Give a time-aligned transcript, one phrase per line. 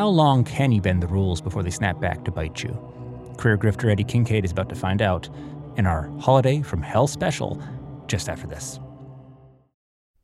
[0.00, 2.72] how long can you bend the rules before they snap back to bite you?
[3.36, 5.28] Career grifter Eddie Kincaid is about to find out
[5.76, 7.62] in our Holiday from Hell special
[8.06, 8.80] just after this.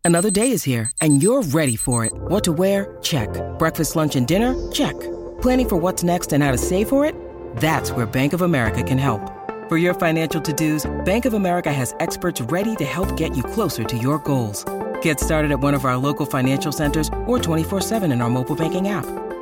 [0.03, 2.15] Another day is here, and you're ready for it.
[2.15, 2.97] What to wear?
[3.03, 3.29] Check.
[3.59, 4.55] Breakfast, lunch, and dinner?
[4.73, 4.99] Check.
[5.43, 7.15] Planning for what's next and how to save for it?
[7.57, 9.21] That's where Bank of America can help.
[9.69, 13.85] For your financial to-dos, Bank of America has experts ready to help get you closer
[13.85, 14.65] to your goals.
[15.03, 18.89] Get started at one of our local financial centers or 24-7 in our mobile banking
[18.89, 19.26] app.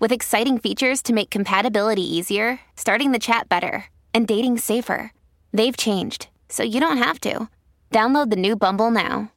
[0.00, 5.12] with exciting features to make compatibility easier, starting the chat better, and dating safer.
[5.52, 7.48] They've changed, so you don't have to.
[7.90, 9.30] Download the new Bumble now.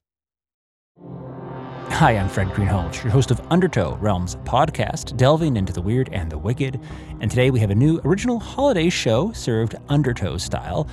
[1.92, 6.32] Hi, I'm Fred Greenhalgh, your host of Undertow Realms podcast, delving into the weird and
[6.32, 6.80] the wicked.
[7.20, 10.88] And today we have a new original holiday show served Undertow style.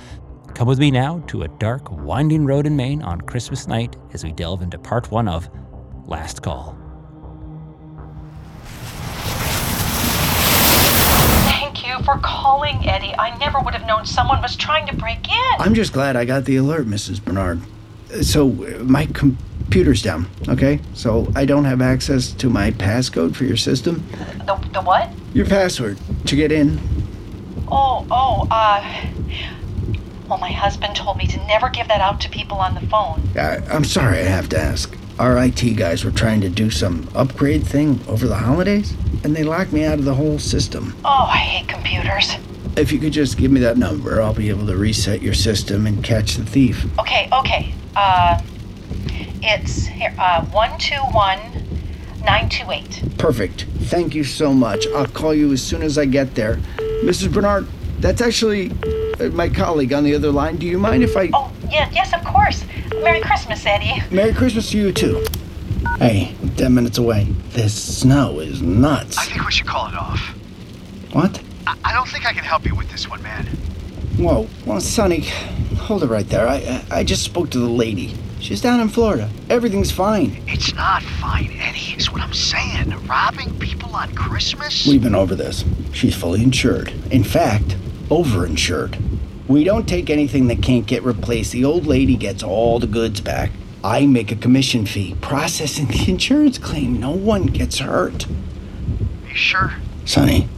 [0.53, 4.23] Come with me now to a dark, winding road in Maine on Christmas night as
[4.23, 5.49] we delve into part one of
[6.05, 6.77] Last Call.
[12.07, 13.13] For calling, Eddie.
[13.19, 15.55] I never would have known someone was trying to break in.
[15.59, 17.21] I'm just glad I got the alert, Mrs.
[17.21, 17.59] Bernard.
[18.21, 20.79] So, uh, my computer's down, okay?
[20.93, 24.05] So, I don't have access to my passcode for your system.
[24.45, 25.09] The, the what?
[25.33, 25.97] Your password
[26.27, 26.79] to get in.
[27.69, 29.05] Oh, oh, uh.
[30.29, 33.21] Well, my husband told me to never give that out to people on the phone.
[33.35, 34.97] I, I'm sorry I have to ask.
[35.19, 38.93] Our IT guys were trying to do some upgrade thing over the holidays,
[39.23, 40.95] and they locked me out of the whole system.
[41.03, 42.35] Oh, I hate computers.
[42.75, 45.87] If you could just give me that number, I'll be able to reset your system
[45.87, 46.85] and catch the thief.
[46.99, 47.73] Okay, okay.
[47.95, 48.39] Uh.
[49.41, 51.39] It's here, uh, 121
[52.19, 53.17] 928.
[53.17, 53.65] Perfect.
[53.83, 54.85] Thank you so much.
[54.95, 56.55] I'll call you as soon as I get there.
[57.03, 57.33] Mrs.
[57.33, 57.67] Bernard,
[57.99, 58.71] that's actually
[59.19, 60.57] uh, my colleague on the other line.
[60.57, 61.29] Do you mind if I.
[61.33, 62.65] Oh, yeah, yes, of course.
[63.03, 64.01] Merry Christmas, Eddie.
[64.13, 65.25] Merry Christmas to you, too.
[65.99, 67.25] Hey, 10 minutes away.
[67.49, 69.17] This snow is nuts.
[69.17, 70.19] I think we should call it off.
[71.13, 71.41] What?
[71.65, 73.45] I, I don't think I can help you with this one, man.
[74.17, 74.47] Whoa.
[74.65, 75.21] Well, Sonny,
[75.77, 76.47] hold it right there.
[76.47, 78.15] I, I I just spoke to the lady.
[78.39, 79.29] She's down in Florida.
[79.49, 80.41] Everything's fine.
[80.47, 82.89] It's not fine, Eddie, is what I'm saying.
[83.07, 84.85] Robbing people on Christmas?
[84.87, 85.63] We've been over this.
[85.93, 86.93] She's fully insured.
[87.11, 87.75] In fact,
[88.09, 88.95] overinsured.
[89.47, 91.53] We don't take anything that can't get replaced.
[91.53, 93.51] The old lady gets all the goods back.
[93.83, 96.99] I make a commission fee processing the insurance claim.
[96.99, 98.27] No one gets hurt.
[99.29, 99.73] You sure?
[100.03, 100.49] Sonny,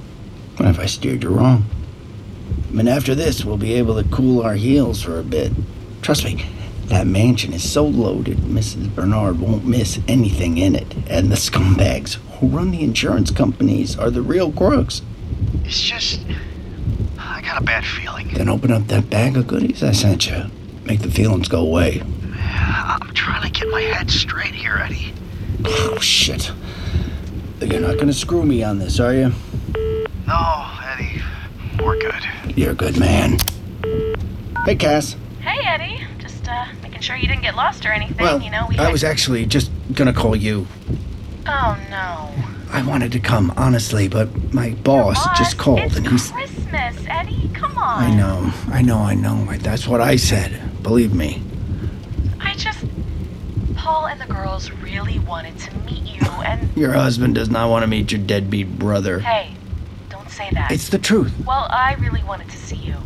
[0.57, 1.66] what if I steered you wrong?
[2.69, 5.51] I mean, after this, we'll be able to cool our heels for a bit.
[6.01, 6.45] Trust me,
[6.85, 8.94] that mansion is so loaded, Mrs.
[8.95, 10.95] Bernard won't miss anything in it.
[11.07, 15.03] And the scumbags who run the insurance companies are the real crooks.
[15.66, 16.21] It's just.
[17.49, 18.27] I got a bad feeling.
[18.31, 20.43] Then open up that bag of goodies I sent you.
[20.85, 22.03] Make the feelings go away.
[22.37, 25.13] I'm trying to get my head straight here, Eddie.
[25.65, 26.51] Oh, shit.
[27.59, 29.31] You're not gonna screw me on this, are you?
[30.27, 31.23] No, Eddie,
[31.83, 32.23] we're good.
[32.55, 33.39] You're a good man.
[34.65, 35.15] Hey, Cass.
[35.41, 36.05] Hey, Eddie.
[36.19, 38.17] Just uh, making sure you didn't get lost or anything.
[38.17, 40.67] Well, you know, we I had- was actually just gonna call you.
[41.47, 42.31] Oh no.
[42.71, 46.31] I wanted to come, honestly, but my boss, just called it's and he's.
[46.69, 47.50] Christmas, Eddie.
[47.53, 48.03] Come on.
[48.03, 49.46] I know, I know, I know.
[49.57, 50.84] That's what I said.
[50.84, 51.41] Believe me.
[52.40, 52.85] I just.
[53.75, 57.84] Paul and the girls really wanted to meet you, and Your husband does not want
[57.84, 59.19] to meet your deadbeat brother.
[59.19, 59.56] hey,
[60.09, 60.72] don't say that.
[60.72, 61.34] It's the truth.
[61.46, 62.97] Well, I really wanted to see you.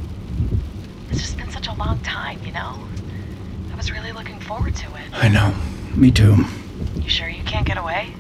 [1.10, 2.80] It's just been such a long time, you know?
[3.72, 5.04] I was really looking forward to it.
[5.14, 5.56] I know.
[5.96, 6.36] Me too.
[6.96, 8.14] You sure you can't get away?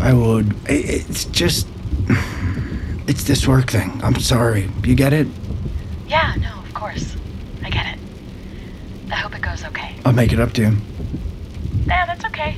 [0.00, 0.56] I would.
[0.66, 1.68] It's just.
[3.06, 4.00] It's this work thing.
[4.02, 4.70] I'm sorry.
[4.82, 5.26] You get it?
[6.06, 7.16] Yeah, no, of course.
[7.62, 7.98] I get it.
[9.10, 9.96] I hope it goes okay.
[10.04, 10.76] I'll make it up to you.
[11.86, 12.56] Yeah, that's okay.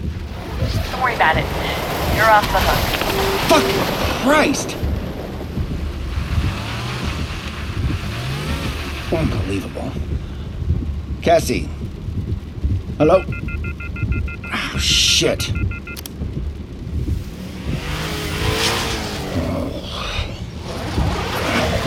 [0.92, 1.44] Don't worry about it.
[2.16, 2.80] You're off the hook.
[3.48, 3.64] Fuck
[4.22, 4.76] Christ!
[9.12, 9.92] Unbelievable.
[11.22, 11.68] Cassie.
[12.98, 13.22] Hello?
[14.52, 15.50] Oh, shit.
[19.38, 19.72] Oh.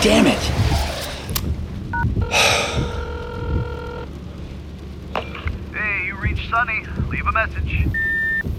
[0.02, 0.40] Damn it.
[5.74, 6.86] Hey, you reached Sonny.
[7.10, 7.88] Leave a message.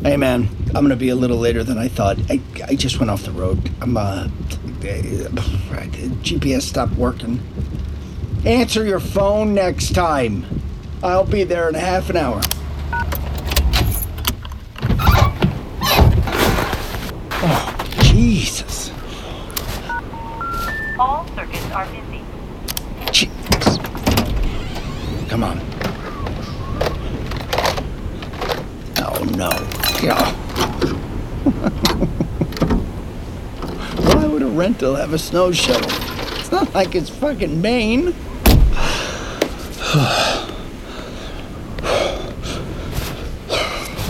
[0.02, 0.48] Hey, man.
[0.74, 2.18] I'm gonna be a little later than I thought.
[2.30, 3.70] I, I just went off the road.
[3.80, 4.28] I'm, uh,
[6.22, 7.40] GPS stopped working.
[8.44, 10.44] Answer your phone next time.
[11.02, 12.40] I'll be there in half an hour.
[17.42, 18.90] Oh, Jesus.
[20.98, 22.20] All circuits are busy.
[23.12, 23.78] Jesus.
[25.28, 25.60] Come on.
[28.98, 29.50] Oh no.
[30.02, 30.32] Yeah.
[34.14, 35.90] Why would a rental have a snow shovel?
[36.38, 38.12] It's not like it's fucking Maine.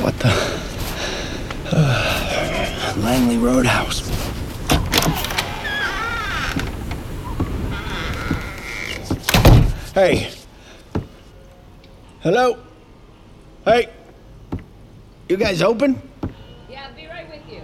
[0.03, 0.31] what the?
[3.01, 4.10] Langley Roadhouse.
[9.95, 10.31] Hey.
[12.21, 12.57] Hello?
[13.65, 13.89] Hey.
[15.29, 16.01] You guys open?
[16.69, 17.63] Yeah, I'll be right with you.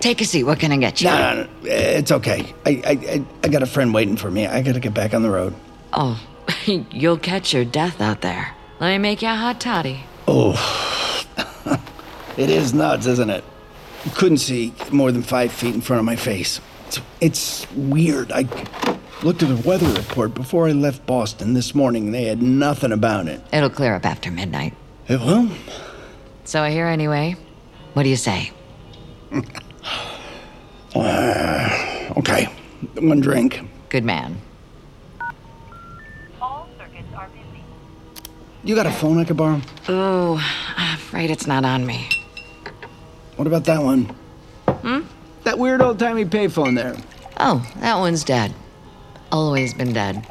[0.00, 0.44] Take a seat.
[0.44, 1.08] What can I get you?
[1.08, 1.48] No, no, no.
[1.64, 2.54] It's okay.
[2.64, 4.46] I, I, I, I got a friend waiting for me.
[4.46, 5.54] I gotta get back on the road.
[5.92, 6.18] Oh,
[6.64, 8.54] you'll catch your death out there.
[8.80, 10.04] Let me make you a hot toddy.
[10.26, 10.54] Oh.
[12.38, 13.44] it is nuts, isn't it?
[14.06, 16.60] You couldn't see more than five feet in front of my face.
[16.86, 18.32] It's, it's weird.
[18.32, 18.44] I
[19.22, 22.12] looked at the weather report before I left Boston this morning.
[22.12, 23.40] They had nothing about it.
[23.52, 24.74] It'll clear up after midnight.
[25.08, 25.48] It will?
[26.44, 27.36] So I hear anyway.
[27.94, 28.50] What do you say?
[30.94, 32.44] Uh, okay.
[32.94, 33.60] One drink.
[33.90, 34.40] Good man.
[36.40, 37.62] All circuits are busy.
[38.64, 39.60] You got a phone I could borrow?
[39.88, 40.42] Oh,
[40.78, 42.08] I'm afraid it's not on me.
[43.36, 44.04] What about that one?
[44.68, 45.00] Hmm?
[45.44, 46.96] That weird old timey payphone there.
[47.38, 48.54] Oh, that one's dead.
[49.32, 50.26] Always been dead.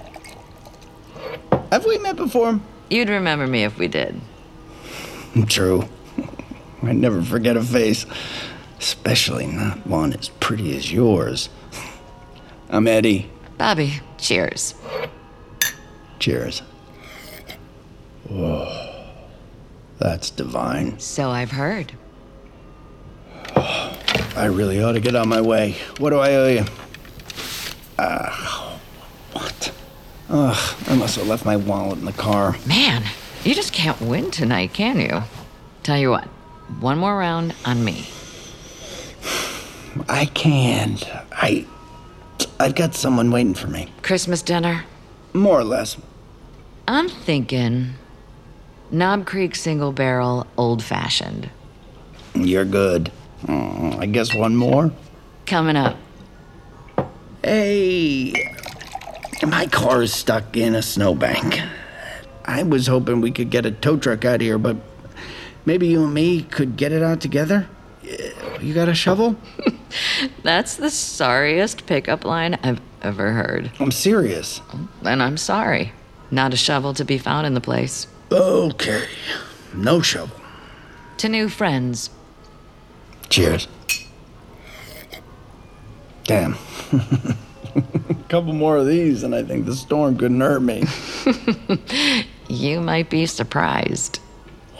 [1.72, 2.60] Have we met before?
[2.90, 4.22] You'd remember me if we did.
[5.48, 5.88] True.
[6.84, 8.06] I never forget a face,
[8.80, 11.50] especially not one as pretty as yours.
[12.70, 13.30] I'm Eddie.
[13.58, 14.76] Bobby, cheers.
[16.20, 16.62] Cheers.
[18.30, 19.06] Whoa.
[20.00, 21.00] That's divine.
[21.00, 21.94] So I've heard.
[23.56, 25.76] I really ought to get on my way.
[25.98, 26.66] What do I owe you?
[27.98, 28.65] Ah, what?
[30.30, 32.56] Ugh, I must have left my wallet in the car.
[32.66, 33.04] Man,
[33.44, 35.22] you just can't win tonight, can you?
[35.84, 36.26] Tell you what,
[36.80, 38.08] one more round on me.
[40.10, 41.04] I can't.
[41.32, 41.66] I.
[42.60, 43.92] I've got someone waiting for me.
[44.02, 44.86] Christmas dinner?
[45.34, 45.98] More or less.
[46.88, 47.94] I'm thinking
[48.92, 51.50] Knob Creek single barrel old fashioned.
[52.34, 53.12] You're good.
[53.48, 54.92] Oh, I guess one more?
[55.46, 55.98] Coming up.
[57.44, 58.34] Hey.
[59.48, 61.60] My car is stuck in a snowbank.
[62.46, 64.76] I was hoping we could get a tow truck out here, but
[65.66, 67.68] maybe you and me could get it out together?
[68.04, 69.36] Uh, you got a shovel?
[70.44, 73.72] That's the sorriest pickup line I've ever heard.
[73.80, 74.62] I'm serious.
[75.04, 75.94] And I'm sorry.
[76.32, 78.08] Not a shovel to be found in the place.
[78.32, 79.06] Okay.
[79.76, 80.36] No shovel.
[81.18, 82.10] To new friends.
[83.30, 83.68] Cheers.
[86.24, 86.58] Damn.
[87.76, 90.84] A couple more of these, and I think the storm couldn't hurt me.
[92.48, 94.20] You might be surprised.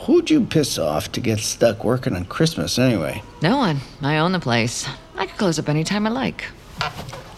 [0.06, 3.24] Who'd you piss off to get stuck working on Christmas anyway?
[3.42, 3.80] No one.
[4.02, 4.88] I own the place.
[5.16, 6.46] I could close up anytime I like.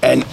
[0.01, 0.25] And,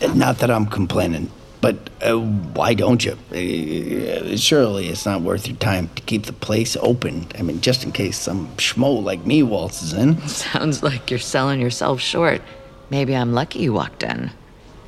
[0.00, 1.28] and not that I'm complaining,
[1.60, 3.12] but uh, why don't you?
[3.32, 7.26] Uh, surely it's not worth your time to keep the place open.
[7.36, 10.20] I mean, just in case some schmo like me waltzes in.
[10.28, 12.42] Sounds like you're selling yourself short.
[12.90, 14.30] Maybe I'm lucky you walked in.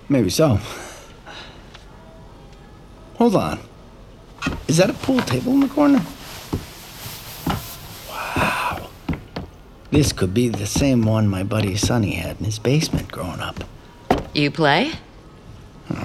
[0.09, 0.59] Maybe so.
[3.17, 3.61] Hold on.
[4.69, 6.05] Is that a pool table in the corner?
[8.09, 8.89] Wow.
[9.91, 13.65] This could be the same one my buddy Sonny had in his basement growing up.
[14.35, 14.93] You play?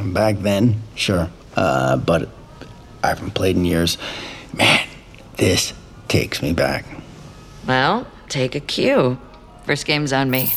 [0.03, 1.29] Back then, sure.
[1.55, 2.29] Uh, but
[3.03, 3.97] I haven't played in years.
[4.53, 4.87] Man,
[5.37, 5.73] this
[6.07, 6.85] takes me back.
[7.67, 9.19] Well, take a cue.
[9.65, 10.53] First game's on me.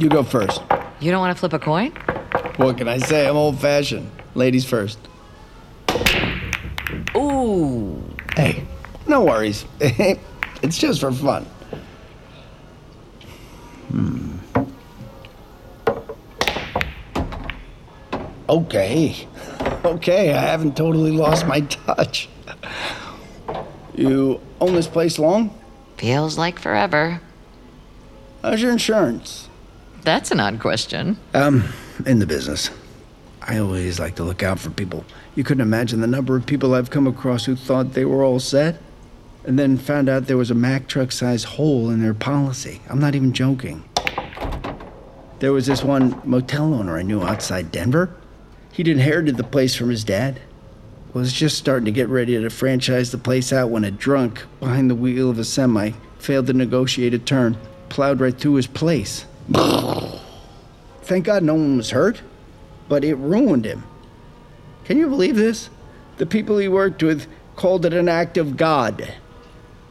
[0.00, 0.62] You go first.
[0.98, 1.90] You don't want to flip a coin?
[2.56, 3.28] What can I say?
[3.28, 4.10] I'm old fashioned.
[4.34, 4.98] Ladies first.
[7.14, 8.02] Ooh.
[8.34, 8.64] Hey,
[9.06, 9.66] no worries.
[9.78, 11.44] it's just for fun.
[13.90, 14.38] Hmm.
[18.48, 19.28] Okay.
[19.82, 22.28] Okay, I haven't totally lost my touch.
[23.94, 25.58] You own this place long?
[25.96, 27.22] Feels like forever.
[28.42, 29.49] How's your insurance?
[30.02, 31.16] That's an odd question.
[31.34, 31.64] Um,
[32.06, 32.70] in the business.
[33.42, 35.04] I always like to look out for people.
[35.34, 38.40] You couldn't imagine the number of people I've come across who thought they were all
[38.40, 38.80] set
[39.44, 42.80] and then found out there was a Mack truck sized hole in their policy.
[42.88, 43.84] I'm not even joking.
[45.38, 48.14] There was this one motel owner I knew outside Denver.
[48.72, 50.40] He'd inherited the place from his dad.
[51.14, 54.88] Was just starting to get ready to franchise the place out when a drunk behind
[54.88, 57.56] the wheel of a semi failed to negotiate a turn,
[57.88, 59.24] plowed right through his place.
[61.02, 62.22] Thank God no one was hurt,
[62.88, 63.84] but it ruined him.
[64.84, 65.70] Can you believe this?
[66.18, 67.26] The people he worked with
[67.56, 69.14] called it an act of God.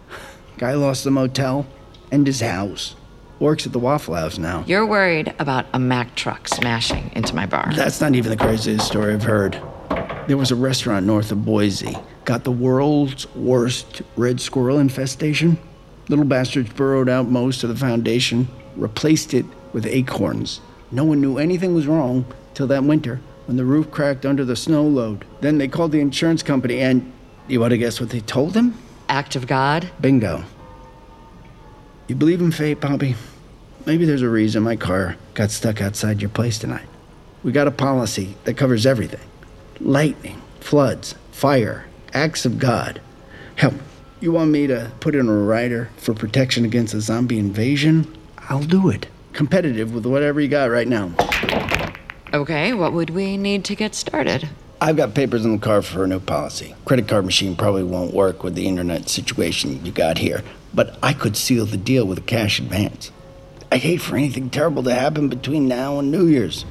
[0.57, 1.67] Guy lost the motel
[2.11, 2.95] and his house.
[3.39, 4.65] Works at the Waffle House now.
[4.67, 7.71] You're worried about a Mack truck smashing into my bar.
[7.73, 9.61] That's not even the craziest story I've heard.
[10.27, 11.97] There was a restaurant north of Boise.
[12.25, 15.57] Got the world's worst red squirrel infestation.
[16.09, 20.61] Little bastards burrowed out most of the foundation, replaced it with acorns.
[20.91, 24.55] No one knew anything was wrong till that winter when the roof cracked under the
[24.55, 25.25] snow load.
[25.41, 27.11] Then they called the insurance company and
[27.47, 28.77] you want to guess what they told them?
[29.07, 29.89] Act of God?
[29.99, 30.43] Bingo.
[32.07, 33.15] You believe in fate, Bobby?
[33.85, 36.85] Maybe there's a reason my car got stuck outside your place tonight.
[37.43, 39.21] We got a policy that covers everything
[39.79, 43.01] lightning, floods, fire, acts of God.
[43.55, 43.73] Hell,
[44.19, 48.13] you want me to put in a rider for protection against a zombie invasion?
[48.49, 49.07] I'll do it.
[49.31, 51.11] Competitive with whatever you got right now.
[52.33, 54.49] Okay, what would we need to get started?
[54.81, 56.73] I've got papers in the car for a new policy.
[56.85, 61.13] Credit card machine probably won't work with the internet situation you got here, but I
[61.13, 63.11] could seal the deal with a cash advance.
[63.71, 66.65] I'd hate for anything terrible to happen between now and New Year's.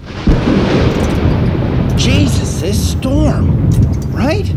[1.97, 3.71] Jesus, this storm,
[4.11, 4.51] right?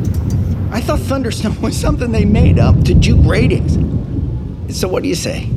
[0.71, 3.73] I thought thundersnow was something they made up to juke ratings.
[4.75, 5.51] So what do you say?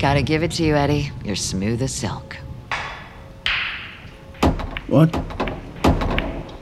[0.00, 1.10] Gotta give it to you, Eddie.
[1.22, 2.38] You're smooth as silk.
[4.86, 5.14] What?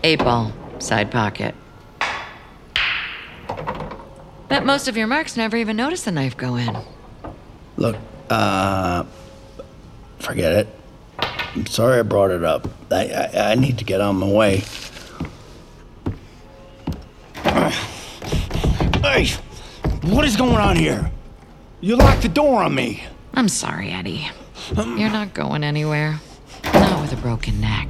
[0.03, 1.55] Eight ball, side pocket.
[4.49, 6.77] Bet most of your marks never even noticed the knife go in.
[7.77, 7.97] Look,
[8.29, 9.05] uh,
[10.19, 10.69] forget it.
[11.21, 12.67] I'm sorry I brought it up.
[12.91, 14.65] I, I, I need to get on my way.
[19.01, 19.29] Hey,
[20.03, 21.09] what is going on here?
[21.81, 23.05] You locked the door on me.
[23.39, 24.29] I'm sorry, Eddie.
[24.75, 26.19] You're not going anywhere.
[26.75, 27.87] Not with a broken neck.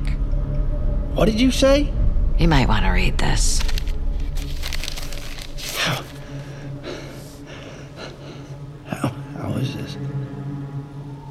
[1.15, 1.91] What did you say?
[2.39, 3.63] You might want to read this.
[8.89, 9.97] How, how is this?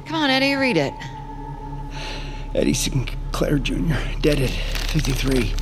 [0.06, 0.92] Come on, Eddie, read it.
[2.56, 5.54] Eddie Sinclair Jr., dead at 53.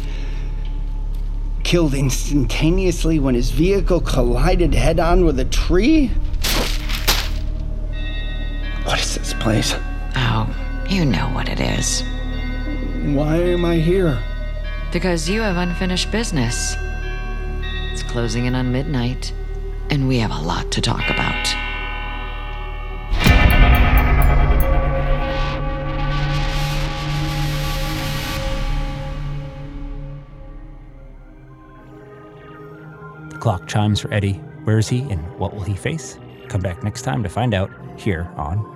[1.62, 6.10] Killed instantaneously when his vehicle collided head on with a tree?
[9.46, 9.76] Place?
[10.16, 10.52] Oh,
[10.88, 12.02] you know what it is.
[13.14, 14.20] Why am I here?
[14.92, 16.74] Because you have unfinished business.
[17.92, 19.32] It's closing in on midnight,
[19.88, 21.46] and we have a lot to talk about.
[33.30, 34.40] The clock chimes for Eddie.
[34.64, 36.18] Where is he and what will he face?
[36.48, 38.75] Come back next time to find out here on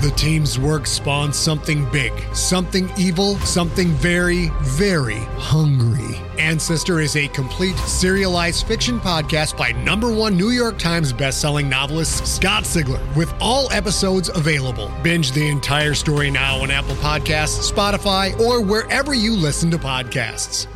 [0.00, 6.18] The team's work spawned something big, something evil, something very, very hungry.
[6.38, 12.26] Ancestor is a complete serialized fiction podcast by number one New York Times bestselling novelist
[12.26, 14.90] Scott Sigler, with all episodes available.
[15.02, 20.66] Binge the entire story now on Apple Podcasts, Spotify, or wherever you listen to podcasts.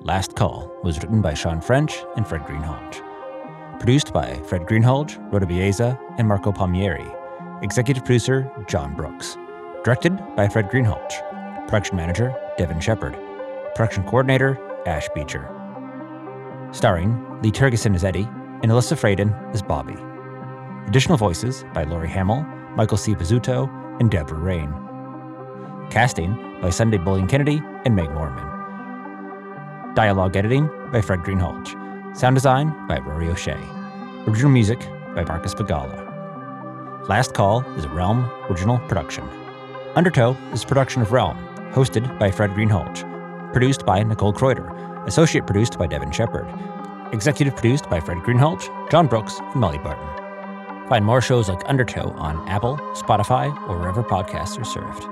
[0.00, 3.11] Last Call was written by Shawn French and Fred Greenhalgh.
[3.82, 7.04] Produced by Fred Greenhalgh, Rhoda Belleza, and Marco Palmieri.
[7.62, 9.36] Executive producer John Brooks.
[9.82, 11.66] Directed by Fred Greenhalgh.
[11.66, 13.18] Production manager Devin Shepherd.
[13.74, 15.50] Production coordinator Ash Beecher.
[16.70, 18.28] Starring Lee Tergesen as Eddie
[18.62, 19.96] and Ilyssa Fradin as Bobby.
[20.86, 22.46] Additional voices by Lori Hammel,
[22.76, 23.16] Michael C.
[23.16, 24.72] Pizzuto, and Deborah Rayne.
[25.90, 28.46] Casting by Sunday Boling Kennedy and Meg Morman.
[29.96, 31.81] Dialogue editing by Fred Greenhalgh.
[32.14, 33.58] Sound design by Rory O'Shea.
[34.26, 34.80] Original music
[35.14, 37.08] by Marcus Bagala.
[37.08, 39.24] Last Call is a Realm original production.
[39.94, 41.38] Undertow is a production of Realm,
[41.72, 43.52] hosted by Fred Greenhalgh.
[43.54, 45.06] Produced by Nicole Kreuter.
[45.06, 46.46] Associate produced by Devin Shepherd.
[47.12, 50.88] Executive produced by Fred Greenhalgh, John Brooks, and Molly Barton.
[50.90, 55.08] Find more shows like Undertow on Apple, Spotify, or wherever podcasts are served.